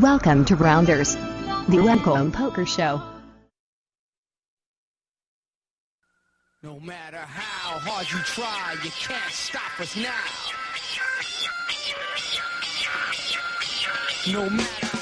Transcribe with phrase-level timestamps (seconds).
[0.00, 1.14] Welcome to Rounders,
[1.68, 3.02] the Welcome Poker Show.
[6.62, 10.10] No matter how hard you try, you can't stop us now.
[14.32, 14.99] No matter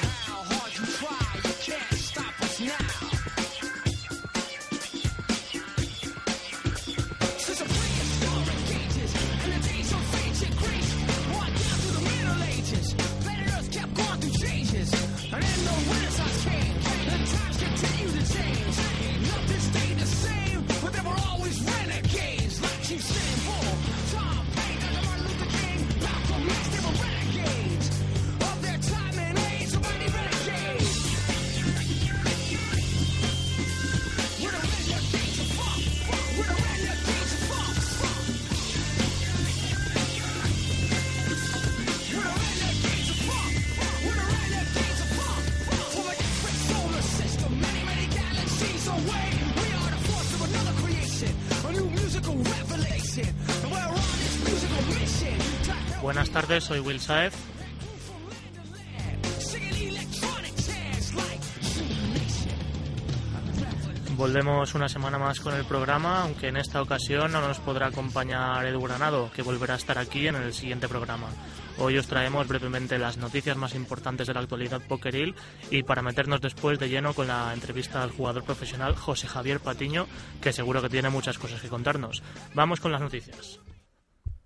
[56.42, 57.34] tardes, soy Will Saez.
[64.16, 68.64] Volvemos una semana más con el programa, aunque en esta ocasión no nos podrá acompañar
[68.66, 71.26] Edu Granado, que volverá a estar aquí en el siguiente programa.
[71.76, 75.34] Hoy os traemos brevemente las noticias más importantes de la actualidad pokeril
[75.72, 80.06] y para meternos después de lleno con la entrevista al jugador profesional José Javier Patiño,
[80.41, 82.22] que seguro que tiene muchas cosas que contarnos.
[82.54, 83.59] Vamos con las noticias.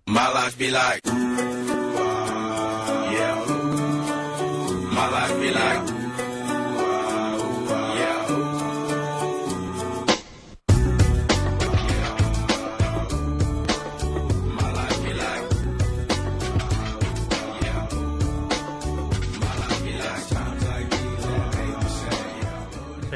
[0.05, 1.82] My life be like,
[5.03, 6.02] My life be like,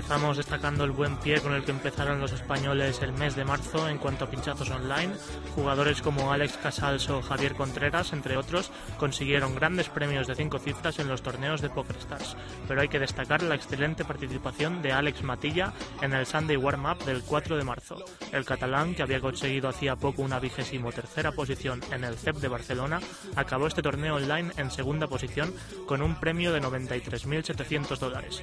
[0.07, 3.90] Empezamos destacando el buen pie con el que empezaron los españoles el mes de marzo
[3.90, 5.13] en cuanto a pinchazos online.
[5.53, 11.00] Jugadores como Alex Casals o Javier Contreras, entre otros, consiguieron grandes premios de cinco cifras
[11.00, 12.38] en los torneos de PokerStars.
[12.69, 17.23] Pero hay que destacar la excelente participación de Alex Matilla en el Sunday Warm-Up del
[17.23, 17.97] 4 de marzo.
[18.31, 22.47] El catalán, que había conseguido hacía poco una vigésimo tercera posición en el CEP de
[22.47, 23.01] Barcelona,
[23.35, 25.53] acabó este torneo online en segunda posición
[25.85, 28.41] con un premio de 93.700 dólares.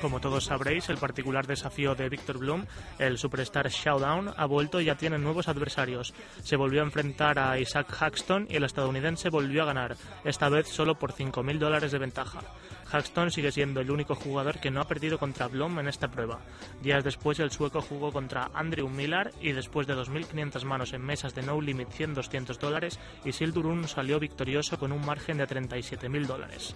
[0.00, 2.64] Como todos sabréis, el particular desafío de Victor Bloom,
[2.98, 6.14] el Superstar Showdown, ha vuelto y ya tiene nuevos adversarios.
[6.42, 10.68] Se volvió a enfrentar a Isaac Haxton y el estadounidense volvió a ganar, esta vez
[10.68, 12.40] solo por 5.000 dólares de ventaja.
[12.90, 16.40] Haxton sigue siendo el único jugador que no ha perdido contra Blom en esta prueba.
[16.82, 21.34] Días después el sueco jugó contra Andrew Millar y después de 2.500 manos en mesas
[21.34, 26.74] de no limit 100-200 dólares, Isildurun salió victorioso con un margen de 37.000 dólares.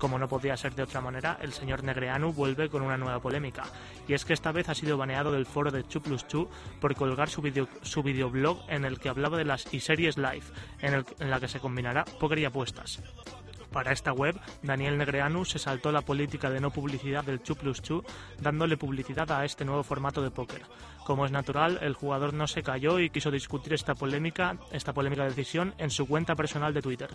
[0.00, 3.64] Como no podía ser de otra manera, el señor Negreanu vuelve con una nueva polémica,
[4.08, 6.48] y es que esta vez ha sido baneado del foro de 2 plus 2
[6.80, 10.42] por colgar su, video, su videoblog en el que hablaba de las e-series live,
[10.80, 13.02] en, la que se combinará póker y apuestas.
[13.70, 17.82] Para esta web, Daniel Negreanu se saltó la política de no publicidad del 2 plus
[17.82, 18.02] 2,
[18.40, 20.62] dándole publicidad a este nuevo formato de póker.
[21.04, 25.24] Como es natural, el jugador no se cayó y quiso discutir esta polémica, esta polémica
[25.24, 27.10] decisión en su cuenta personal de Twitter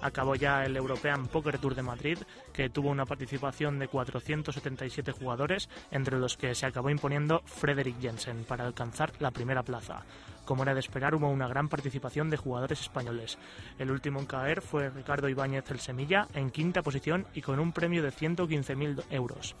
[0.00, 2.18] acabó ya el European Poker Tour de Madrid,
[2.52, 8.44] que tuvo una participación de 477 jugadores, entre los que se acabó imponiendo Frederick Jensen
[8.44, 10.02] para alcanzar la primera plaza.
[10.44, 13.38] Como era de esperar, hubo una gran participación de jugadores españoles.
[13.78, 17.72] El último en caer fue Ricardo Ibáñez el Semilla, en quinta posición y con un
[17.72, 19.54] premio de 115.000 euros.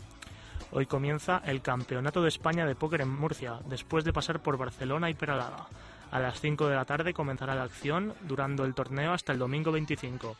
[0.72, 5.08] Hoy comienza el Campeonato de España de Póker en Murcia, después de pasar por Barcelona
[5.08, 5.68] y Peralada.
[6.14, 9.72] A las 5 de la tarde comenzará la acción, durando el torneo hasta el domingo
[9.72, 10.36] 25.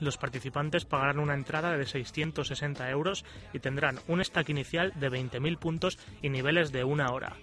[0.00, 5.58] Los participantes pagarán una entrada de 660 euros y tendrán un stack inicial de 20.000
[5.58, 7.36] puntos y niveles de una hora.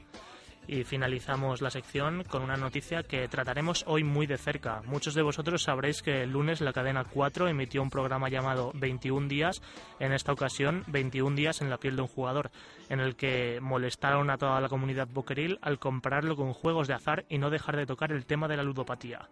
[0.67, 4.81] Y finalizamos la sección con una noticia que trataremos hoy muy de cerca.
[4.85, 9.27] Muchos de vosotros sabréis que el lunes la cadena 4 emitió un programa llamado 21
[9.27, 9.61] días,
[9.99, 12.49] en esta ocasión 21 días en la piel de un jugador,
[12.89, 17.25] en el que molestaron a toda la comunidad boqueril al compararlo con juegos de azar
[17.27, 19.27] y no dejar de tocar el tema de la ludopatía.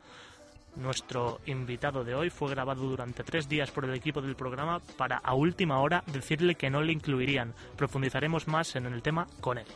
[0.75, 5.17] nuestro invitado de hoy, fue grabado durante tres días por el equipo del programa para
[5.17, 7.53] a última hora decirle que no le incluirían.
[7.75, 9.67] Profundizaremos más en el tema con él.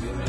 [0.00, 0.28] Tenemos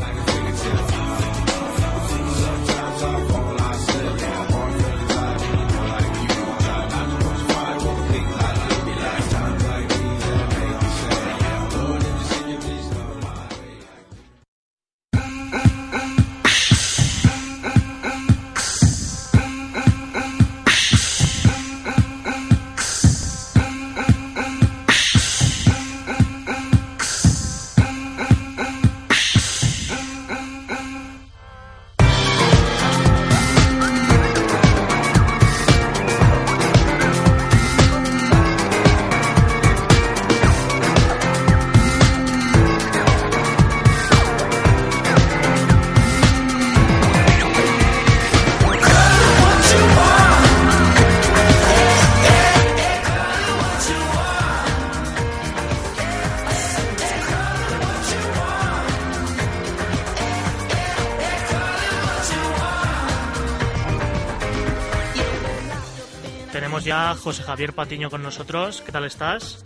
[67.15, 68.81] José Javier Patiño con nosotros.
[68.81, 69.63] ¿Qué tal estás?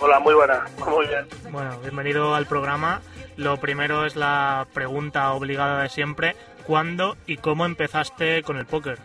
[0.00, 1.26] Hola, muy buena, muy bien.
[1.50, 3.00] Bueno, bienvenido al programa.
[3.36, 6.34] Lo primero es la pregunta obligada de siempre.
[6.66, 8.98] ¿Cuándo y cómo empezaste con el póker?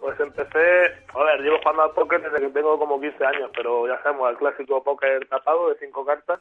[0.00, 0.84] Pues empecé,
[1.14, 4.30] a ver, llevo jugando al póker desde que tengo como 15 años, pero ya sabemos,
[4.30, 6.40] el clásico póker tapado de cinco cartas.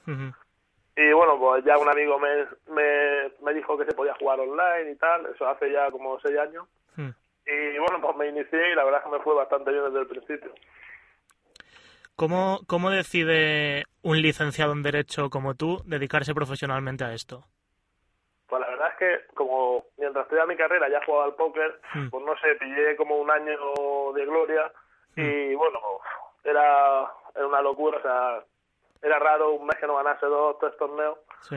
[0.96, 4.92] Y bueno, pues ya un amigo me, me, me dijo que se podía jugar online
[4.92, 6.66] y tal, eso hace ya como 6 años.
[6.96, 7.10] Mm.
[7.48, 10.00] Y bueno, pues me inicié y la verdad es que me fue bastante bien desde
[10.02, 10.54] el principio.
[12.16, 17.46] ¿Cómo, ¿Cómo decide un licenciado en Derecho como tú dedicarse profesionalmente a esto?
[18.48, 22.10] Pues la verdad es que como mientras estudiaba mi carrera ya jugaba al póker, Mm.
[22.10, 23.58] pues no sé, pillé como un año
[24.14, 24.72] de gloria
[25.16, 25.80] y bueno,
[26.44, 28.44] era, era una locura, o sea,
[29.02, 31.18] era raro un mes que no ganase dos, tres torneos.
[31.42, 31.56] Sí.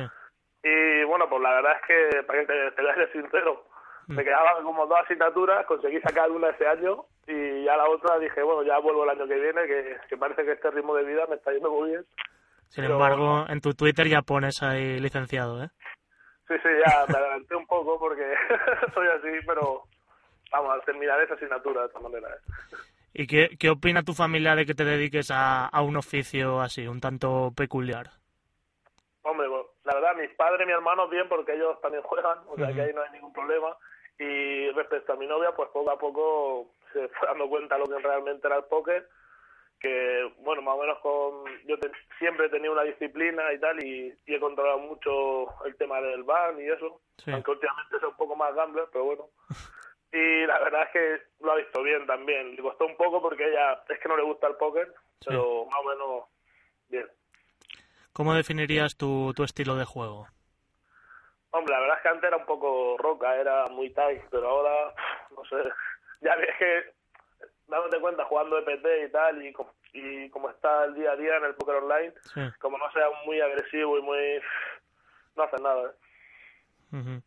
[0.62, 3.64] Y bueno, pues la verdad es que, para que te, te voy a ser sincero,
[3.64, 3.69] Mm.
[4.10, 8.42] Me quedaban como dos asignaturas, conseguí sacar una ese año y ya la otra dije,
[8.42, 11.26] bueno, ya vuelvo el año que viene, que, que parece que este ritmo de vida
[11.28, 12.04] me está yendo muy bien.
[12.68, 15.68] Sin Pero- embargo, en tu Twitter ya pones ahí licenciado, ¿eh?
[16.48, 18.22] Sí, sí, ya me adelanté un poco porque
[18.94, 19.84] soy así, pero
[20.50, 22.28] vamos, a terminar esa asignatura de esta manera.
[22.28, 22.76] ¿eh?
[23.12, 26.86] ¿Y qué, qué opina tu familia de que te dediques a, a un oficio así,
[26.88, 28.10] un tanto peculiar?
[29.22, 32.56] Hombre, bueno, la verdad, mis padres y mi hermano bien porque ellos también juegan, o
[32.56, 33.68] sea que ahí no hay ningún problema.
[34.22, 37.98] Y respecto a mi novia, pues poco a poco se fue dando cuenta lo que
[37.98, 39.08] realmente era el póker,
[39.80, 43.82] que bueno, más o menos con yo te- siempre he tenido una disciplina y tal
[43.82, 47.30] y, y he controlado mucho el tema del ban y eso, Sí.
[47.32, 49.24] aunque últimamente soy un poco más gambler, pero bueno.
[50.12, 52.56] Y la verdad es que lo ha visto bien también.
[52.56, 54.92] Le costó un poco porque ella es que no le gusta el póker,
[55.24, 56.24] pero más o menos
[56.88, 57.06] bien.
[58.12, 60.26] ¿Cómo definirías tu, tu estilo de juego?
[61.52, 64.94] Hombre, la verdad es que antes era un poco roca, era muy tight, pero ahora,
[65.36, 65.56] no sé,
[66.20, 66.94] ya ves que,
[67.66, 71.36] dándote cuenta, jugando EPT y tal, y, co- y como está el día a día
[71.36, 72.40] en el póker online, Sí.
[72.60, 74.40] como no sea muy agresivo y muy...
[75.36, 77.20] no hace nada, ¿eh?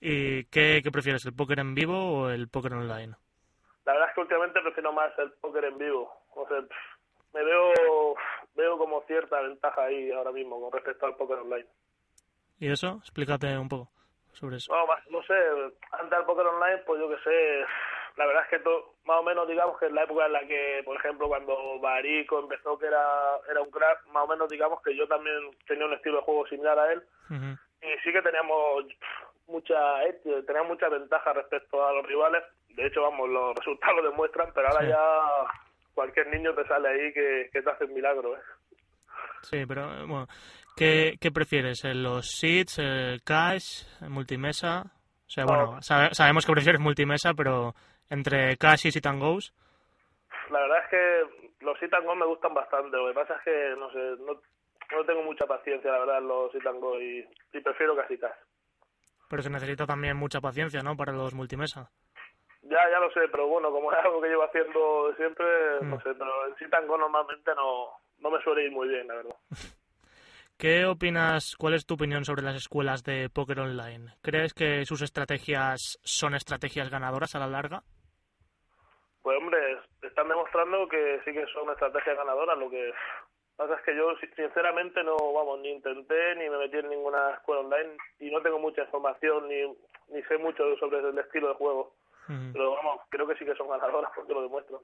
[0.00, 3.14] ¿Y qué, qué prefieres, el póker en vivo o el póker online?
[3.84, 6.62] La verdad es que últimamente prefiero más el póker en vivo, o sea,
[7.32, 8.14] me veo,
[8.54, 11.66] veo como cierta ventaja ahí ahora mismo con respecto al póker online.
[12.58, 12.98] ¿Y eso?
[13.02, 13.90] Explícate un poco
[14.32, 14.72] sobre eso.
[14.74, 15.34] No, no sé,
[15.92, 17.64] antes del póker online, pues yo que sé,
[18.16, 20.40] la verdad es que to- más o menos digamos que en la época en la
[20.46, 23.04] que, por ejemplo, cuando Barico empezó que era,
[23.50, 25.36] era un crack, más o menos digamos que yo también
[25.66, 27.58] tenía un estilo de juego similar a él Ujú.
[27.82, 28.84] y sí que teníamos
[29.46, 32.42] mucha eh, teníamos mucha ventaja respecto a los rivales.
[32.70, 34.88] De hecho, vamos, los resultados lo demuestran, pero ahora Sí.
[34.88, 35.50] ya
[35.94, 38.40] cualquier niño te sale ahí que, que te hace un milagro, ¿eh?
[39.42, 40.26] Sí, pero eh, bueno,
[40.76, 41.84] ¿qué, qué prefieres?
[41.84, 44.82] ¿En ¿Los seeds, el cash, el multimesa?
[45.26, 45.48] O sea, No.
[45.66, 47.74] bueno, sabe- sabemos que prefieres multimesa, pero
[48.10, 49.52] entre cash y sit and goes,
[50.50, 52.96] La verdad es que los sit and go me gustan bastante.
[52.96, 54.40] Lo que pasa es que, no sé, no,
[54.96, 58.16] no tengo mucha paciencia, la verdad, en los sit and go y, y prefiero casi
[58.18, 58.36] cash.
[59.28, 60.96] pero se necesita también mucha paciencia, ¿no?
[60.96, 61.90] Para los multimesa.
[62.62, 65.44] Ya, ya lo sé, pero bueno, como es algo que llevo haciendo siempre,
[65.80, 65.90] Mm.
[65.90, 69.06] no sé, pero en sit and go normalmente no, no me suele ir muy bien,
[69.08, 69.36] la verdad.
[70.58, 74.14] ¿Qué opinas, cuál es tu opinión sobre las escuelas de póker online?
[74.22, 77.82] ¿Crees que sus estrategias son estrategias ganadoras a la larga?
[79.22, 79.58] Pues hombre,
[80.02, 82.56] están demostrando que sí que son estrategias ganadoras.
[82.56, 82.92] Lo que
[83.56, 87.32] pasa es que yo si- sinceramente no, vamos, ni intenté ni me metí en ninguna
[87.34, 89.62] escuela online y no tengo mucha información ni,
[90.08, 91.94] ni sé mucho sobre el estilo de juego.
[92.52, 94.80] Pero vamos, creo que sí que son ganadoras porque lo demuestran.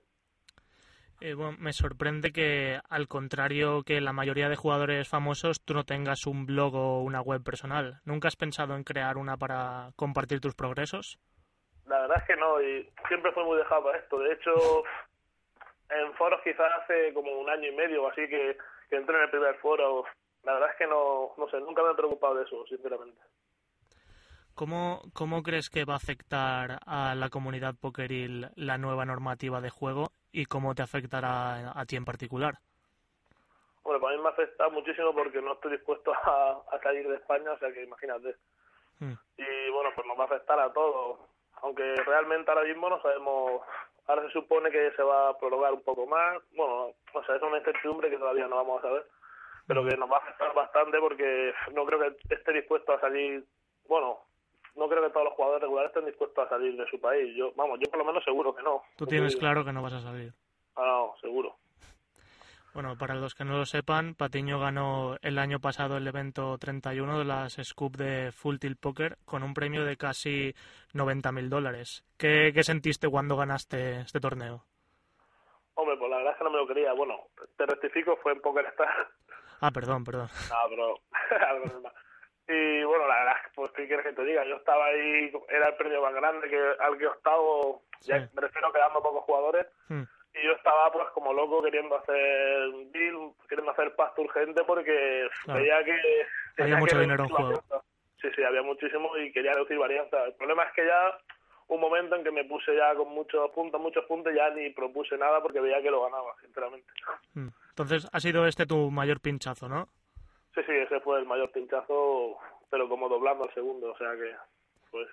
[1.24, 5.84] Eh, bueno, me sorprende que, al contrario que la mayoría de jugadores famosos, tú no
[5.84, 8.00] tengas un blog o una web personal.
[8.04, 11.20] ¿Nunca has pensado en crear una para compartir tus progresos?
[11.86, 14.18] La verdad es que no, y siempre fui muy dejado para esto.
[14.18, 14.82] De hecho,
[15.90, 18.58] en foros quizás hace como un año y medio o así que,
[18.90, 20.02] que entré en el primer foro.
[20.42, 23.20] La verdad es que no, no sé, nunca me he preocupado de eso, sinceramente.
[24.56, 29.70] ¿Cómo, ¿Cómo crees que va a afectar a la comunidad pokeril la nueva normativa de
[29.70, 32.54] juego y cómo te afectará a ti en particular?
[33.84, 37.16] Bueno, para mí me ha afectado muchísimo porque no estoy dispuesto a, a salir de
[37.16, 38.36] España, o sea que imagínate.
[38.98, 39.12] Mm.
[39.36, 41.20] Y bueno, pues nos va a afectar a todos.
[41.62, 43.62] Aunque realmente ahora mismo no sabemos,
[44.06, 46.42] ahora se supone que se va a prorrogar un poco más.
[46.54, 49.06] Bueno, o sea, es una incertidumbre que todavía no vamos a saber,
[49.66, 53.44] pero que nos va a afectar bastante porque no creo que esté dispuesto a salir,
[53.86, 54.20] bueno,
[54.76, 57.34] no creo que todos los jugadores regulares estén dispuestos a salir de su país.
[57.36, 58.82] Yo, vamos, yo por lo menos seguro que no.
[58.96, 60.32] Tú tienes claro que no vas a salir.
[60.76, 61.56] Ah, no, seguro.
[62.74, 67.18] Bueno, para los que no lo sepan, Patiño ganó el año pasado el evento 31
[67.18, 70.54] de las Scoop de Full Tilt Poker con un premio de casi
[70.94, 72.02] 90.000 dólares.
[72.16, 74.64] ¿Qué, ¿Qué sentiste cuando ganaste este torneo?
[75.74, 76.94] Hombre, pues la verdad es que no me lo quería.
[76.94, 77.18] Bueno,
[77.58, 79.08] te rectifico, fue en Poker Star.
[79.60, 80.28] Ah, perdón, perdón.
[80.50, 80.94] Ah, pero
[81.66, 81.92] normal.
[82.48, 85.76] Y bueno, la verdad, pues qué quieres que te diga, yo estaba ahí, era el
[85.76, 88.30] premio más grande que al que octavo, ya Sí.
[88.34, 90.02] me refiero quedando pocos jugadores, Hmm.
[90.34, 95.60] y yo estaba pues como loco queriendo hacer deal, queriendo hacer pasta urgente porque Claro.
[95.60, 95.96] veía que
[96.56, 97.44] tenía mucho que dinero en juego.
[97.52, 97.80] varianza.
[98.20, 100.24] Sí, sí, había muchísimo y quería reducir varianza.
[100.24, 101.18] El problema es que ya
[101.68, 105.16] un momento en que me puse ya con muchos puntos, muchos puntos, ya ni propuse
[105.16, 106.86] nada porque veía que lo ganaba, sinceramente.
[107.34, 107.48] Mm.
[107.70, 109.88] Entonces, ha sido este tu mayor pinchazo, ¿no?
[110.54, 112.36] Sí, sí, ese fue el mayor pinchazo,
[112.70, 114.34] pero como doblando al segundo, o sea que,
[114.90, 115.08] pues,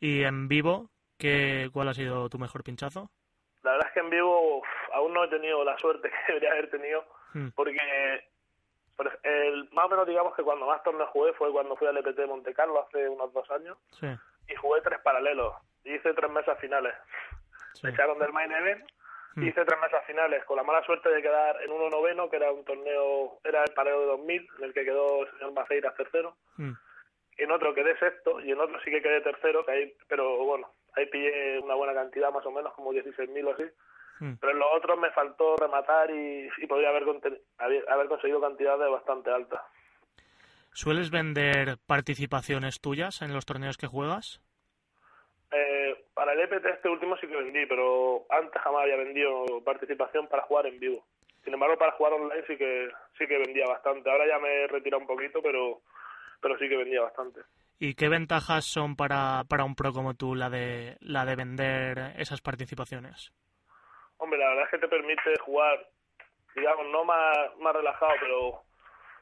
[0.00, 3.10] Y en vivo, ¿qué, ¿cuál ha sido tu mejor pinchazo?
[3.62, 6.52] la verdad es que en vivo uf, aún no he tenido la suerte que debería
[6.52, 7.48] haber tenido, Mm.
[7.56, 7.76] porque
[9.24, 12.16] el, más o menos digamos que cuando más torneos jugué fue cuando fui al EPT
[12.16, 14.06] de Monte Carlo hace unos dos años Sí,
[14.48, 16.94] y jugué tres paralelos, y hice tres mesas finales.
[17.72, 17.80] sí.
[17.86, 18.84] Me echaron del main event,
[19.34, 19.48] Mm.
[19.48, 22.52] hice tres mesas finales con la mala suerte de quedar en uno noveno, que era
[22.52, 26.36] un torneo, era el pareo de 2000, en el que quedó el señor Maceiras tercero.
[26.56, 26.72] Mm.
[27.36, 30.70] en otro quedé sexto y en otro sí que quedé tercero, que ahí, pero bueno,
[30.96, 33.64] ahí pillé una buena cantidad más o menos, como 16.000 o así.
[34.20, 34.34] Mm.
[34.40, 37.04] Pero en los otros me faltó rematar y, y podría haber,
[37.88, 39.60] haber conseguido cantidades bastante altas.
[40.72, 44.40] ¿Sueles vender participaciones tuyas en los torneos que juegas?
[45.54, 50.26] Eh, para el EPT este último sí que vendí, pero antes jamás había vendido participación
[50.28, 51.04] para jugar en vivo.
[51.44, 54.10] Sin embargo, para jugar online sí que sí que vendía bastante.
[54.10, 55.80] Ahora ya me he retirado un poquito, pero
[56.40, 57.40] pero sí que vendía bastante.
[57.78, 62.12] ¿Y qué ventajas son para, para un pro como tú la de, la de vender
[62.18, 63.32] esas participaciones?
[64.18, 65.88] Hombre, la verdad es que te permite jugar,
[66.54, 68.62] digamos, no más, más relajado, pero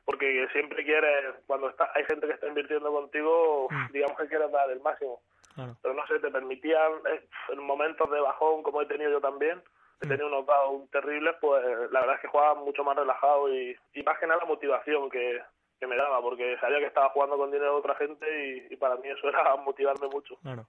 [0.04, 3.92] porque siempre quieres, cuando está, hay gente que está invirtiendo contigo, Mm.
[3.92, 5.20] digamos que quieres dar el máximo.
[5.54, 5.76] Claro.
[5.82, 9.62] Pero no sé, te permitían, eh, en momentos de bajón, como he tenido yo también,
[10.02, 10.08] he Mm.
[10.08, 14.02] tenido unos dados terribles, pues la verdad es que jugaba mucho más relajado y, y
[14.02, 15.40] más que nada la motivación que,
[15.78, 18.26] que me daba, porque sabía que estaba jugando con dinero de otra gente
[18.68, 20.36] y, y para mí eso era motivarme mucho.
[20.42, 20.66] Claro.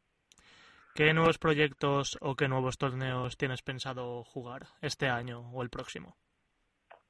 [0.96, 6.16] ¿Qué nuevos proyectos o qué nuevos torneos tienes pensado jugar este año o el próximo?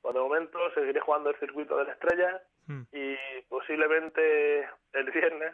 [0.01, 3.15] Por el momento seguiré jugando el circuito de la estrella Mm, y
[3.49, 4.61] posiblemente
[4.93, 5.53] el viernes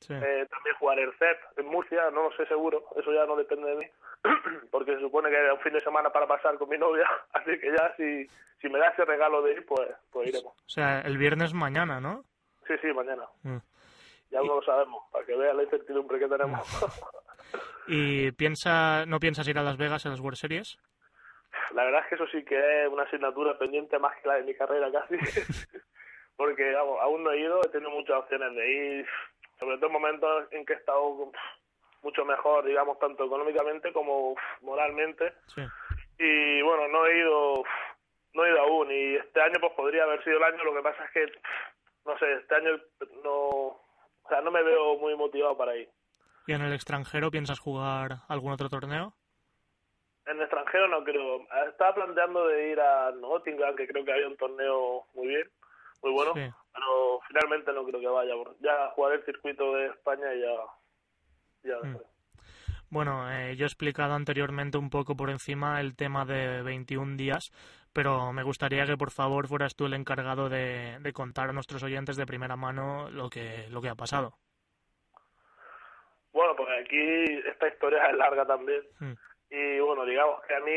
[0.00, 0.12] sí.
[0.14, 3.68] eh, también jugaré el CEP en Murcia, no lo sé seguro, eso ya no depende
[3.70, 3.86] de mí,
[4.70, 7.58] porque se supone que era un fin de semana para pasar con mi novia, así
[7.58, 8.26] que ya si,
[8.60, 10.52] si me da ese regalo de ir, pues, pues iremos.
[10.56, 12.24] O sea, el viernes mañana, ¿no?
[12.66, 13.56] Sí, sí, mañana, Mm.
[14.30, 16.60] ya no lo sabemos, para que vean la incertidumbre que tenemos.
[17.88, 20.78] ¿Y piensa, no piensas ir a Las Vegas a las World Series?
[21.74, 24.44] La verdad es que eso sí que es una asignatura pendiente más que la de
[24.44, 25.16] mi carrera casi,
[26.36, 29.06] porque vamos, aún no he ido, he tenido muchas opciones de ir,
[29.60, 31.30] sobre todo en momentos en que he estado
[32.02, 35.62] mucho mejor, digamos, tanto económicamente como moralmente, Sí.
[36.18, 37.62] y bueno, no he ido,
[38.34, 40.82] no he ido aún, y este año pues podría haber sido el año, lo que
[40.82, 41.26] pasa es que,
[42.06, 42.70] no sé, este año
[43.22, 45.88] no, o sea, no me veo muy motivado para ir.
[46.46, 49.14] ¿Y en el extranjero piensas jugar algún otro torneo?
[50.26, 51.46] En el extranjero no creo.
[51.68, 55.50] Estaba planteando de ir a Nottingham, que creo que había un torneo muy bien,
[56.02, 56.48] muy bueno, Sí.
[57.30, 58.34] Pero finalmente no creo que vaya.
[58.60, 60.50] Ya jugaré el circuito de España y ya.
[61.64, 61.98] ya Mm.
[62.90, 67.52] Bueno, eh, yo he explicado anteriormente un poco por encima el tema de 21 días,
[67.92, 71.84] pero me gustaría que por favor fueras tú el encargado de, de contar a nuestros
[71.84, 74.32] oyentes de primera mano lo que, lo que ha pasado.
[76.32, 76.98] Bueno, pues aquí
[77.48, 78.82] esta historia es larga también.
[78.98, 79.12] Mm.
[79.50, 80.72] Y bueno, digamos que a mí,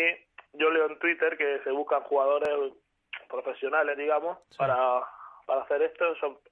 [0.54, 2.74] yo leo en Twitter que se buscan jugadores
[3.28, 4.58] profesionales, digamos, Sí.
[4.58, 5.02] para,
[5.46, 6.06] para hacer esto,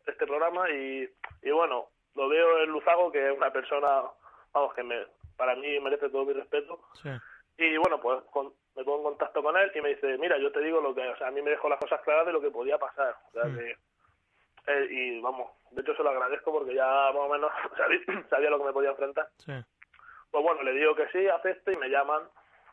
[0.06, 0.70] este programa.
[0.70, 1.10] Y,
[1.44, 4.04] y bueno, lo veo en Luzago, que es una persona,
[4.54, 5.06] vamos, que me,
[5.38, 6.80] para mí merece todo mi respeto.
[7.02, 7.10] Sí.
[7.58, 10.52] Y bueno, pues con- me pongo en contacto con él y me dice, mira, yo
[10.52, 12.40] te digo lo que, o sea, a mí me dejó las cosas claras de lo
[12.42, 13.16] que podía pasar.
[13.30, 13.58] O sea, Mm.
[13.58, 13.78] que,
[14.68, 18.50] eh, y vamos, de hecho se lo agradezco porque ya más o menos sabía, sabía
[18.50, 19.28] lo que me podía enfrentar.
[19.38, 19.52] Sí.
[20.32, 22.24] Pues bueno, le digo que sí, acepto y me llaman,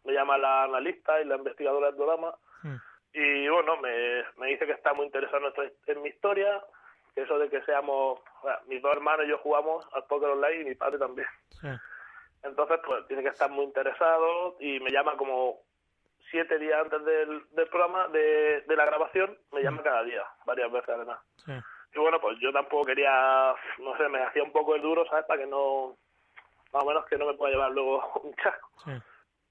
[0.05, 2.75] me llama la analista y la investigadora del programa Mm.
[3.13, 6.63] Y bueno, me, me dice que está muy interesado en, nuestra- en mi historia,
[7.15, 10.29] que eso de que seamos, o sea, mis dos hermanos y yo jugamos al póker
[10.31, 11.27] online y mi padre también.
[11.61, 11.69] Sí.
[12.43, 15.59] Entonces, pues tiene que estar muy interesado y me llama como
[16.31, 20.71] siete días antes del, del programa, de, de la grabación, me llama cada día, varias
[20.71, 21.19] veces además.
[21.45, 21.53] Sí.
[21.95, 25.25] Y bueno, pues yo tampoco quería, no sé, me hacía un poco el duro, ¿sabes?
[25.25, 25.97] Para que no,
[26.73, 28.69] más o menos que no me pueda llevar luego un chasco.
[28.85, 28.93] Sí.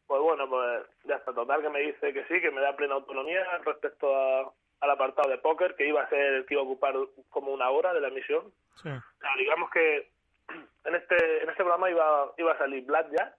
[0.07, 2.95] Pues bueno, pues ya está, total que me dice que sí, que me da plena
[2.95, 6.65] autonomía respecto a- al apartado de póker, que iba a ser el que iba a
[6.65, 6.93] ocupar
[7.29, 8.43] como una hora de la emisión.
[8.81, 8.89] Sí.
[8.89, 10.09] O sea, digamos que
[10.85, 13.35] en este en este programa iba iba a salir Blackjack,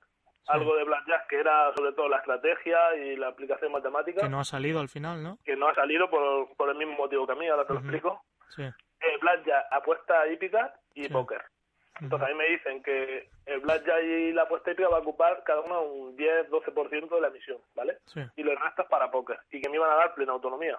[0.49, 4.41] algo de Blackjack que era sobre todo la estrategia y la aplicación matemática, Que no
[4.41, 5.39] ha salido al final, ¿no?
[5.45, 7.79] que no ha salido por, por el mismo motivo que a mí, ahora te lo
[7.81, 8.23] explico.
[8.57, 8.63] Sí.
[8.65, 11.09] Eh, Blackjack, apuesta hípica y Sí.
[11.13, 11.43] póker.
[12.01, 15.43] Entonces a mí me dicen que el Blackjack y la apuesta hípica va a ocupar
[15.45, 17.99] cada uno un 10-12% de la emisión, ¿vale?
[18.07, 18.21] Sí.
[18.37, 20.79] Y el resto es para póker y que me iban a dar plena autonomía.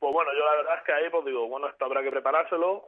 [0.00, 2.86] Pues bueno, yo la verdad es que ahí pues digo, bueno, esto habrá que preparárselo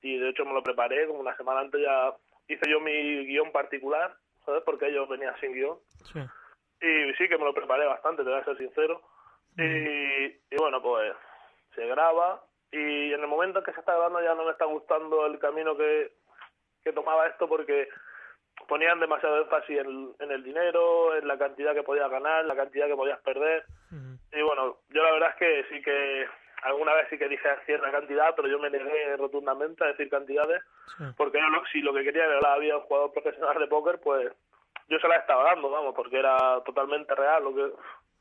[0.00, 2.14] y de hecho me lo preparé como una semana antes ya
[2.48, 4.16] hice yo mi guion particular,
[4.46, 4.62] ¿sabes?
[4.64, 5.78] Porque ellos venían sin guion
[6.12, 6.20] Sí.
[6.80, 9.02] y sí que me lo preparé bastante, te voy a ser sincero.
[9.58, 11.12] Y, y bueno, pues
[11.74, 12.42] se graba
[12.72, 15.38] y en el momento en que se está grabando ya no me está gustando el
[15.38, 16.12] camino que,
[16.82, 17.88] que tomaba esto porque
[18.68, 22.86] ponían demasiado énfasis en, en el dinero, en la cantidad que podías ganar, la cantidad
[22.86, 23.64] que podías perder.
[24.32, 26.26] Y bueno, yo la verdad es que sí que
[26.62, 30.62] alguna vez sí que dije cierta cantidad, pero yo me negué rotundamente a decir cantidades,
[30.96, 31.04] Sí.
[31.16, 34.00] porque yo si lo que quería era la vida de un jugador profesional de póker,
[34.00, 34.32] pues
[34.88, 37.76] yo se la estaba dando, vamos, porque era totalmente real lo que o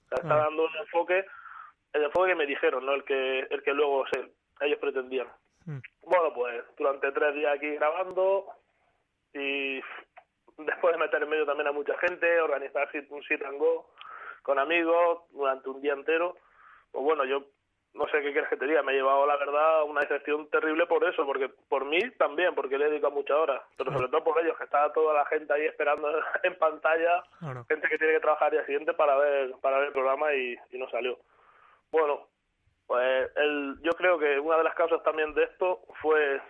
[0.09, 1.25] sea, estaba dando un enfoque,
[1.93, 4.29] el enfoque que me dijeron, no el que el que luego se,
[4.61, 5.27] ellos pretendían.
[6.01, 8.45] Bueno, pues durante tres días aquí grabando
[9.33, 9.81] y
[10.57, 13.89] después de meter en medio también a mucha gente, organizar un sit and go
[14.41, 16.35] con amigos durante un día entero,
[16.91, 17.43] pues bueno, yo
[17.93, 20.87] no sé qué quieres que te diga, me he llevado la verdad una decepción terrible
[20.87, 24.23] por eso, porque por mí también, porque le he dedicado muchas horas, pero sobre todo
[24.23, 26.09] por ellos, que estaba toda la gente ahí esperando
[26.43, 27.65] en pantalla, Claro.
[27.69, 30.57] gente que tiene que trabajar al día siguiente para ver para ver el programa y,
[30.71, 31.19] y no salió.
[31.91, 32.27] Bueno,
[32.87, 36.41] pues el, yo creo que una de las causas también de esto fue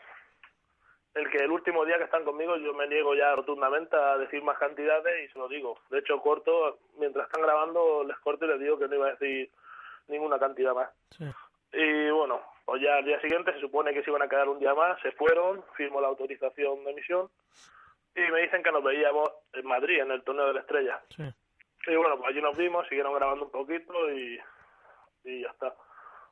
[1.15, 4.43] el que el último día que están conmigo yo me niego ya rotundamente a decir
[4.43, 5.78] más cantidades y se lo digo.
[5.89, 9.12] De hecho, corto, mientras están grabando, les corto y les digo que no iba a
[9.12, 9.52] decir
[10.08, 10.89] ninguna cantidad más.
[11.12, 11.26] Sí.
[11.73, 14.60] Y bueno, pues ya al día siguiente se supone que se iban a quedar un
[14.60, 17.30] día más, se fueron, firmo la autorización de emisión
[18.15, 21.02] y me dicen que nos veíamos en Madrid, en el torneo de la estrella.
[21.10, 21.23] Sí.
[21.88, 24.39] Y bueno, pues allí nos vimos, siguieron grabando un poquito y,
[25.26, 25.73] y ya está.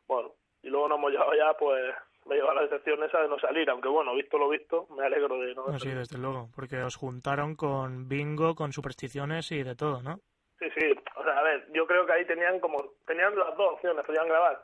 [0.08, 3.39] Bueno, y luego nos hemos llevado ya, pues, me lleva la decepción esa de no
[3.39, 6.49] salir, aunque bueno, visto lo visto, me alegro de no No, sí, desde luego.
[6.55, 10.19] Porque os juntaron con bingo, con supersticiones y de todo, ¿no?
[10.60, 13.73] Sí, sí, o sea, a ver, yo creo que ahí tenían como, tenían las dos
[13.73, 14.63] opciones, podían grabar,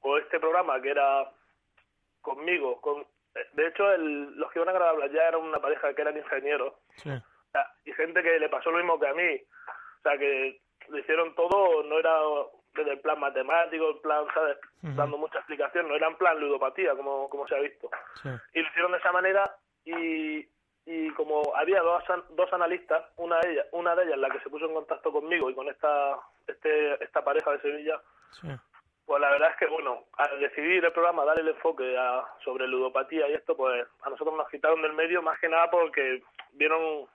[0.00, 1.30] o este programa que era
[2.22, 3.04] conmigo, con,
[3.52, 6.74] de hecho, el, los que iban a grabar ya eran una pareja que eran ingenieros,
[6.96, 7.10] Sí.
[7.10, 9.40] O sea, y gente que le pasó lo mismo que a mí.
[9.98, 12.18] O sea, que lo hicieron todo, no era
[12.74, 14.58] desde el plan matemático, el plan, ¿sabes?
[14.82, 17.88] Dando mucha explicación, no era en plan ludopatía, como, como se ha visto.
[18.22, 18.28] Sí.
[18.54, 20.46] Y lo hicieron de esa manera y,
[20.86, 24.50] y como había dos, dos analistas, una de ellas, una de ellas la que se
[24.50, 28.00] puso en contacto conmigo y con esta, este, esta pareja de Sevilla,
[28.40, 28.48] Sí.
[29.06, 32.66] pues la verdad es que, bueno, al decidir el programa, darle el enfoque a, sobre
[32.66, 36.82] ludopatía y esto, pues a nosotros nos quitaron del medio más que nada porque vieron,
[36.82, 37.08] o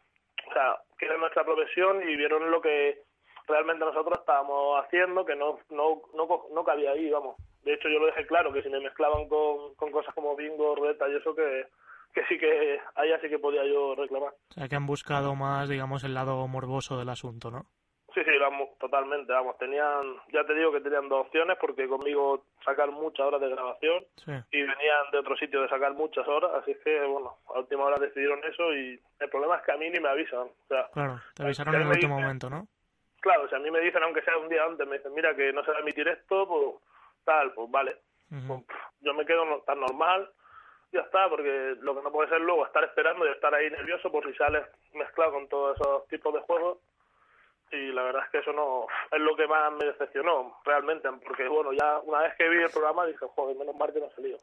[0.53, 3.01] sea, que era nuestra profesión y vieron lo que
[3.49, 7.35] realmente nosotros estábamos haciendo, que no, no, no, no cabía ahí, vamos.
[7.63, 10.75] De hecho, yo lo dejé claro, que si me mezclaban con, con cosas como bingo,
[10.75, 11.67] ruleta y eso, que,
[12.13, 14.33] que sí que, ahí sí que podía yo reclamar.
[14.49, 17.65] O sea, que han buscado más, digamos, el lado morboso del asunto, ¿no?
[18.13, 20.01] Sí, sí, vamos, totalmente, vamos, tenían,
[20.33, 24.31] ya te digo que tenían dos opciones, porque conmigo sacar muchas horas de grabación Sí.
[24.51, 27.97] y venían de otro sitio de sacar muchas horas, así que, bueno, a última hora
[27.99, 31.19] decidieron eso y el problema es que a mí ni me avisan, o sea, Claro,
[31.35, 32.67] te avisaron en el último momento, ¿no?
[33.21, 35.51] Claro, si a mí me dicen, aunque sea un día antes, me dicen, mira, que
[35.53, 36.75] no se va a emitir esto, pues
[37.25, 37.97] tal, pues vale,
[38.47, 38.61] pues,
[39.01, 40.29] yo me quedo no- tan normal,
[40.91, 44.11] ya está, porque lo que no puede ser luego estar esperando y estar ahí nervioso
[44.11, 46.79] por si sales mezclado con todos esos tipos de juegos.
[47.71, 51.47] Y la verdad es que eso no es lo que más me decepcionó realmente, porque
[51.47, 54.15] bueno, ya una vez que vi el programa dije, joder, menos mal que no ha
[54.15, 54.39] salido.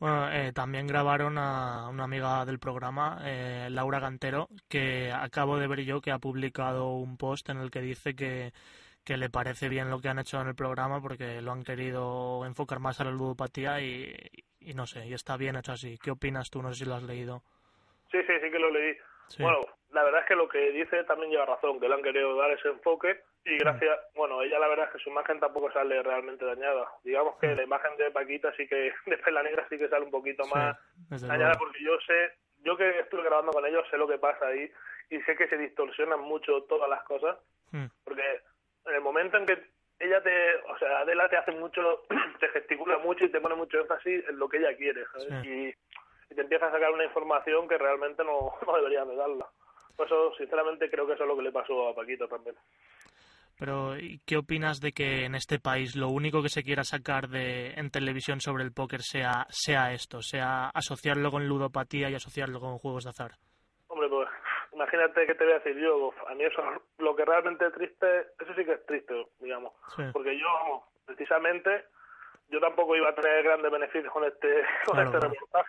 [0.00, 5.68] Bueno, eh, también grabaron a una amiga del programa, eh, Laura Gantero, que acabo de
[5.68, 8.52] ver yo que ha publicado un post en el que dice que,
[9.04, 12.46] que le parece bien lo que han hecho en el programa porque lo han querido
[12.46, 14.16] enfocar más a la ludopatía y,
[14.60, 15.98] y no sé, y está bien hecho así.
[16.02, 16.62] ¿Qué opinas tú?
[16.62, 17.42] No sé si lo has leído.
[18.10, 18.94] Sí, sí, sí que lo leí.
[19.28, 19.42] Sí.
[19.42, 19.60] Bueno,
[19.92, 22.50] la verdad es que lo que dice también lleva razón, que le han querido dar
[22.52, 26.44] ese enfoque y gracias, bueno, ella la verdad es que su imagen tampoco sale realmente
[26.44, 26.88] dañada.
[27.04, 30.10] Digamos que la imagen de Paquita sí que, de Pela Negra sí que sale un
[30.10, 30.76] poquito más
[31.08, 34.70] dañada porque yo sé, yo que estuve grabando con ellos sé lo que pasa ahí
[35.08, 37.36] y sé que se distorsionan mucho todas las cosas
[37.72, 38.22] Mm, porque
[38.86, 39.58] en el momento en que
[39.98, 42.02] ella te, o sea, Adela te hace mucho,
[42.40, 45.42] te gesticula mucho y te pone mucho énfasis en lo que ella quiere, ¿sabes?
[45.42, 45.48] Sí.
[45.48, 49.46] Y, y te empieza a sacar una información que realmente no, no debería de darla.
[49.96, 52.56] Por eso, sinceramente, creo que eso es lo que le pasó a Paquito también.
[53.60, 57.28] Pero, ¿y ¿qué opinas de que en este país lo único que se quiera sacar
[57.28, 62.58] de, en televisión sobre el póker sea, sea esto, sea asociarlo con ludopatía y asociarlo
[62.58, 63.32] con juegos de azar?
[63.88, 64.30] Hombre, pues
[64.72, 67.74] imagínate que te voy a decir yo, a mí eso es lo que realmente es
[67.74, 69.74] triste, eso sí que es triste, digamos.
[69.94, 70.04] Sí.
[70.10, 71.84] Porque yo, vamos, precisamente,
[72.48, 75.66] yo tampoco iba a tener grandes beneficios con este, con Claro, este claro.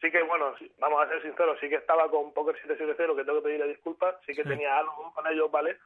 [0.00, 3.40] Sí que, bueno, vamos a ser sinceros, sí que estaba con Poker 770, que tengo
[3.40, 4.48] que pedirle disculpas, sí que Sí.
[4.48, 5.76] tenía algo con ellos, ¿vale?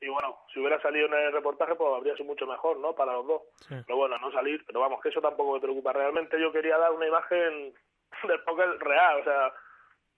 [0.00, 2.94] Y bueno, si hubiera salido en el reportaje, pues habría sido mucho mejor, ¿no?
[2.94, 3.42] Para los dos.
[3.66, 3.74] sí.
[3.86, 5.92] Pero bueno, no salir, pero vamos, que eso tampoco me preocupa.
[5.94, 7.74] Realmente yo quería dar una imagen
[8.28, 9.52] del póker real, o sea,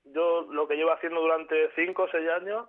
[0.07, 2.69] yo lo que llevo haciendo durante 5 o 6 años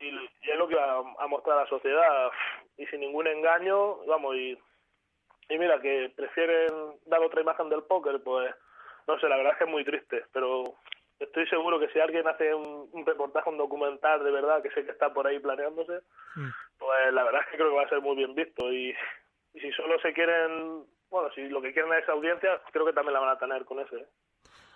[0.00, 2.30] y, y es lo que va a, a mostrar a la sociedad
[2.76, 4.58] y sin ningún engaño, vamos, y,
[5.48, 6.68] y mira, que prefieren
[7.06, 8.54] dar otra imagen del póker, pues
[9.08, 10.74] no sé, la verdad es que es muy triste, pero
[11.18, 14.84] estoy seguro que si alguien hace un, un reportaje, un documental de verdad, que sé
[14.84, 16.00] que está por ahí planeándose,
[16.36, 16.50] Mm.
[16.78, 18.94] pues la verdad es que creo que va a ser muy bien visto y,
[19.54, 23.14] y si solo se quieren, bueno, si lo que quieren es audiencia, creo que también
[23.14, 23.96] la van a tener con ese.
[23.96, 24.06] ¿eh?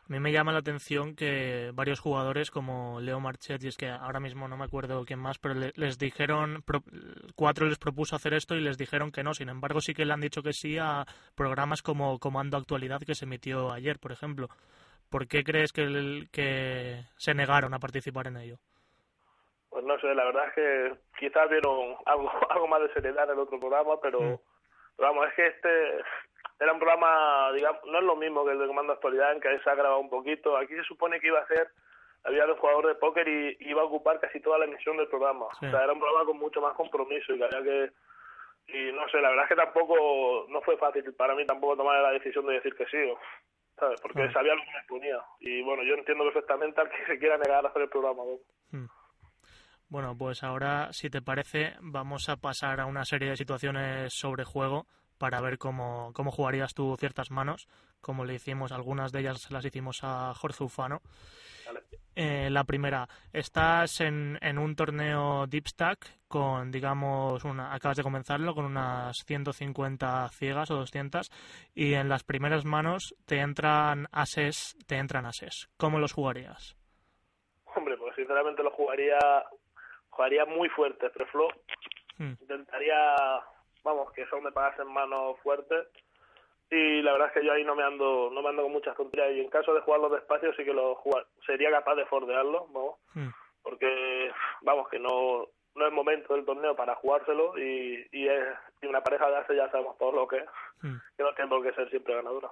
[0.05, 3.89] A mí me llama la atención que varios jugadores como Leo Marchet, y es que
[3.89, 6.83] ahora mismo no me acuerdo quién más, pero le- les dijeron, pro-
[7.37, 9.33] cuatro les propuso hacer esto y les dijeron que no.
[9.33, 13.15] Sin embargo, sí que le han dicho que sí a programas como Comando Actualidad que
[13.15, 14.49] se emitió ayer, por ejemplo.
[15.09, 18.59] ¿Por qué crees que, el- que se negaron a participar en ello?
[19.71, 23.31] Pues no sé, la verdad es que quizás vieron algo, algo más de seriedad en
[23.35, 24.37] el otro programa, pero, Mm.
[24.97, 26.05] pero vamos, es que este
[26.59, 29.59] era un programa, digamos, no es lo mismo que el de Comando Actualidad, en que
[29.59, 30.57] se ha grabado un poquito.
[30.57, 31.69] Aquí se supone que iba a ser,
[32.25, 35.47] había un jugador de póker y iba a ocupar casi toda la emisión del programa.
[35.59, 35.67] Sí.
[35.67, 37.93] O sea, era un programa con mucho más compromiso y que había que...
[38.69, 42.01] Y no sé, la verdad es que tampoco, no fue fácil para mí tampoco tomar
[42.01, 43.13] la decisión de decir que sí.
[43.79, 44.01] ¿sabes?
[44.01, 45.19] Porque sabía lo que me ponía.
[45.41, 48.23] Y bueno, yo entiendo perfectamente al que se quiera negar a hacer el programa.
[48.25, 48.79] ¿no?
[48.79, 48.89] Hmm.
[49.89, 54.45] Bueno, pues ahora, si te parece, vamos a pasar a una serie de situaciones sobre
[54.45, 54.87] juego
[55.23, 57.69] para ver cómo, cómo jugarías tú ciertas manos,
[58.01, 61.01] como le hicimos, algunas de ellas las hicimos a Jorge Ufano.
[61.65, 61.83] Vale.
[62.17, 68.03] Eh, la primera, estás en, en un torneo Deep Stack con, digamos, una, acabas de
[68.03, 71.31] comenzarlo con unas 150 ciegas o 200
[71.73, 75.71] y en las primeras manos te entran ases, te entran ases.
[75.77, 76.77] ¿Cómo los jugarías?
[77.77, 79.21] Hombre, pues sinceramente lo jugaría
[80.11, 81.53] jugaría muy fuerte, preflop.
[82.19, 82.33] Hmm.
[82.41, 83.15] Intentaría,
[83.85, 85.87] vamos, que son me pagasen manos fuertes.
[86.71, 88.97] Y la verdad es que yo ahí no me ando no me ando con muchas
[88.97, 89.33] tonterías.
[89.33, 92.97] Y en caso de jugarlo despacio sí que lo jugar, sería capaz de fordearlo, vamos.
[93.15, 93.29] Hmm.
[93.63, 94.31] Porque,
[94.63, 98.45] vamos, que no no es momento del torneo para jugárselo y, y, es,
[98.83, 100.49] y una pareja de ases ya sabemos todo lo que es,
[100.83, 100.97] Hmm.
[101.17, 102.51] que no tiene por qué ser siempre ganadora.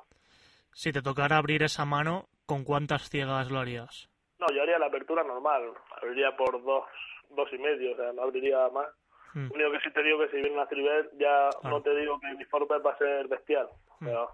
[0.73, 4.09] Si te tocara abrir esa mano, ¿con cuántas ciegas lo harías?
[4.39, 6.85] No, yo haría la apertura normal, abriría por dos,
[7.31, 8.87] dos y medio, o sea, no abriría más.
[9.35, 11.77] Lo único que sí te digo que si viene una trivet, ya Claro.
[11.77, 13.69] no te digo que mi va a ser bestial.
[14.01, 14.27] Sea,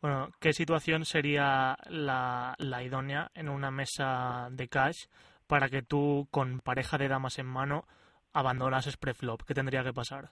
[0.00, 5.06] Bueno, ¿qué situación sería la, la idónea en una mesa de cash
[5.46, 7.84] para que tú, con pareja de damas en mano,
[8.32, 9.42] abandonases preflop?
[9.46, 10.30] ¿Qué tendría que pasar?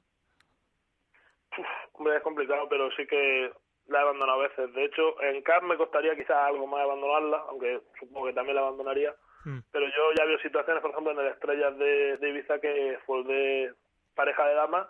[1.92, 3.52] hombre, es complicado, pero sí que
[3.86, 4.72] la he abandonado a veces.
[4.74, 8.62] De hecho, en CAP me costaría quizás algo más abandonarla, aunque supongo que también la
[8.62, 9.14] abandonaría.
[9.44, 9.60] Hmm.
[9.72, 13.22] Pero yo ya veo situaciones, por ejemplo, en el Estrellas de, de Ibiza que fue
[13.24, 13.74] de
[14.14, 14.86] pareja de damas,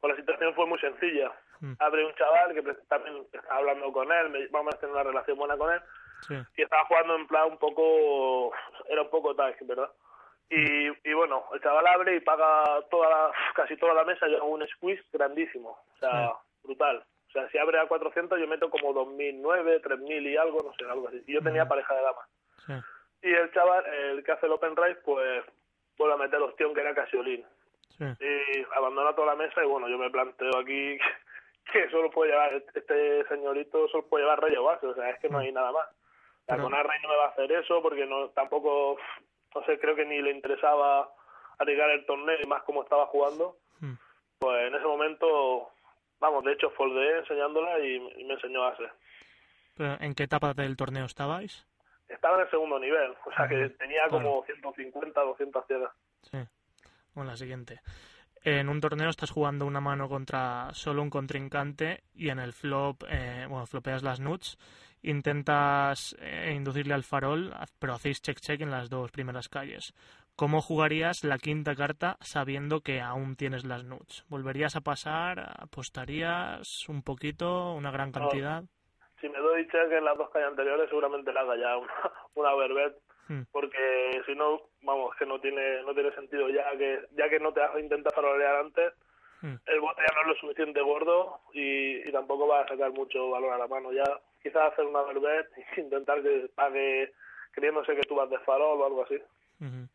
[0.00, 1.32] pues la situación fue muy sencilla.
[1.60, 1.74] Hmm.
[1.78, 5.38] Abre un chaval que también estaba hablando con él, me, vamos a tener una relación
[5.38, 5.80] buena con él,
[6.28, 6.34] Sí.
[6.56, 8.52] y estaba jugando en plan un poco,
[8.88, 9.90] era un poco tag, ¿verdad?
[10.48, 14.34] Y, y bueno, el chaval abre y paga toda la, casi toda la mesa y
[14.34, 17.04] hago un squeeze grandísimo, o sea, brutal.
[17.32, 21.08] sea, si abre a 400 yo meto como 2009, 3000 y algo, no sé, algo
[21.08, 21.22] así.
[21.26, 22.28] Y yo tenía pareja de damas.
[22.66, 22.72] Sí.
[23.24, 25.44] Y el chaval, el que hace el Open Race, pues
[25.98, 27.44] vuelve a meter el opción que era Casiolín.
[27.98, 28.04] Sí.
[28.20, 30.98] Y abandona toda la mesa y bueno, yo me planteo aquí
[31.72, 35.18] que solo puede llevar, este señorito solo puede llevar rey o base, o sea, es
[35.20, 35.86] que no hay nada más.
[36.46, 38.98] Sea, Pero- con Array no me va a hacer eso porque no tampoco,
[39.54, 41.08] no sé, creo que ni le interesaba
[41.58, 43.56] arriesgar el torneo y más como estaba jugando.
[44.38, 45.70] Pues en ese momento,
[46.20, 48.90] vamos, de hecho foldeé enseñándola y, y me enseñó a hacer.
[49.76, 51.66] Pero, ¿En qué etapa del torneo estabais?
[52.08, 55.92] Estaba en el segundo nivel, o sea que tenía como 150, 200 ciegas.
[56.22, 56.38] Sí.
[57.14, 57.80] Bueno, la siguiente.
[58.42, 63.02] En un torneo estás jugando una mano contra solo un contrincante y en el flop,
[63.08, 64.58] eh, bueno, flopeas las nuts,
[65.00, 69.94] intentas eh, inducirle al farol, pero hacéis check-check en las dos primeras calles.
[70.36, 74.26] ¿Cómo jugarías la quinta carta sabiendo que aún tienes las nuts?
[74.28, 75.54] ¿Volverías a pasar?
[75.58, 77.72] ¿Apostarías un poquito?
[77.72, 78.68] ¿Una gran No.
[79.24, 81.92] Si me doy check en las dos calles anteriores, seguramente le haga ya una,
[82.34, 82.94] una verbet,
[83.26, 83.40] Hmm.
[83.52, 87.54] porque si no, vamos, que no tiene no tiene sentido ya que ya que no
[87.54, 88.92] te has intentado farolear antes,
[89.40, 89.54] Hmm.
[89.64, 93.30] el bote ya no es lo suficiente gordo y, y tampoco va a sacar mucho
[93.30, 93.92] valor a la mano.
[93.92, 94.04] Ya
[94.42, 97.14] quizás hacer una verbet e intentar que pague
[97.52, 99.14] creyéndose que tú vas de farol o algo así.
[99.60, 99.88] Ujú.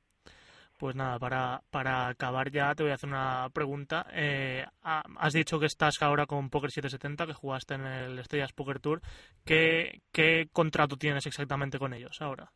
[0.79, 4.05] Pues nada, para, para acabar ya te voy a hacer una pregunta.
[4.13, 8.53] Eh, ha- has dicho que estás ahora con Poker 770, que jugaste en el Estrellas
[8.53, 9.01] Poker Tour.
[9.45, 12.49] ¿Qué, qué contrato tienes exactamente con ellos ahora?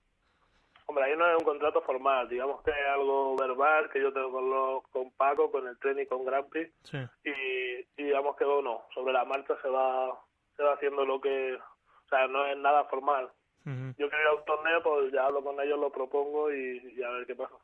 [0.86, 4.32] Hombre, ahí no es un contrato formal, digamos que es algo verbal que yo tengo
[4.32, 6.72] con, los, con Paco, con el tren y con Grand Prix.
[6.84, 6.98] Sí.
[7.26, 10.18] y, y digamos que bueno sobre la marcha se va
[10.56, 13.28] se va haciendo lo que o sea no es nada formal
[13.66, 17.02] yo quiero ir a un torneo pues ya hablo con ellos lo propongo y, y
[17.02, 17.56] a ver qué pasa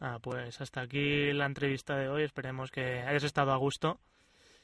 [0.00, 2.22] Ah, pues hasta aquí la entrevista de hoy.
[2.22, 3.98] Esperemos que hayas estado a gusto.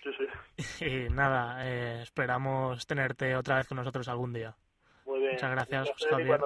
[0.03, 4.55] sí sí Y nada, eh, esperamos tenerte otra vez con nosotros algún día.
[5.07, 6.40] muy bien Muchas gracias, José Javier.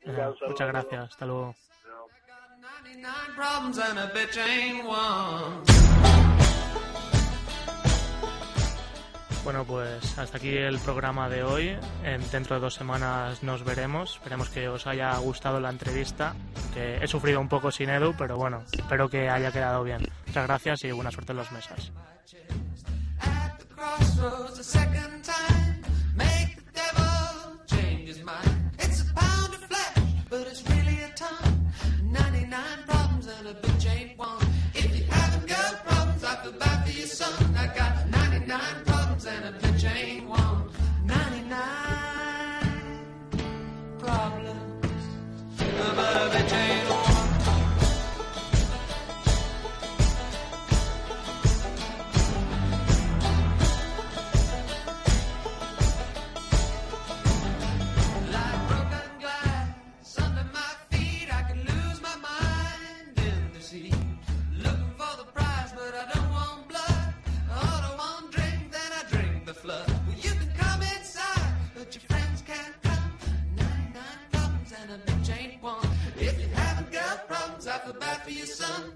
[0.00, 1.10] Eh, saludo muchas gracias.
[1.10, 1.54] Hasta luego.
[9.44, 11.76] Bueno, pues hasta aquí el programa de hoy.
[12.02, 14.14] En, dentro de dos semanas nos veremos.
[14.14, 16.34] Esperemos que os haya gustado la entrevista.
[16.72, 20.00] Que he sufrido un poco sin Edu, pero bueno, espero que haya quedado bien.
[20.26, 21.92] Muchas gracias y buena suerte en los mesas.
[77.66, 78.92] I feel bad for your son.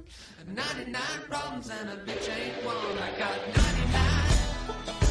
[0.46, 2.76] 99 problems and a bitch ain't one.
[2.98, 5.07] I got 99.